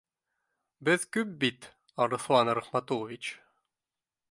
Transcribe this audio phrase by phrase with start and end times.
[0.89, 1.67] —Беҙ күп бит,
[2.07, 3.33] Арыҫлан Рәхмәтуллович